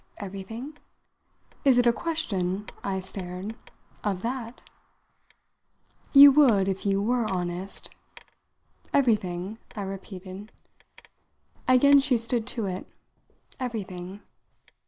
"Everything? 0.17 0.79
Is 1.63 1.77
it 1.77 1.85
a 1.85 1.93
question" 1.93 2.65
I 2.83 3.01
stared 3.01 3.55
"of 4.03 4.23
that?" 4.23 4.67
"You 6.11 6.31
would 6.31 6.67
if 6.67 6.87
you 6.87 6.99
were 7.03 7.25
honest." 7.31 7.91
"Everything?" 8.95 9.59
I 9.75 9.83
repeated. 9.83 10.51
Again 11.67 11.99
she 11.99 12.17
stood 12.17 12.47
to 12.47 12.65
it. 12.65 12.87
"Everything." 13.59 14.21